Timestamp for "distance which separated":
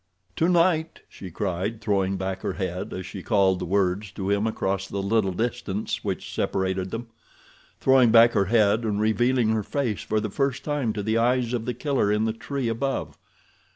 5.31-6.89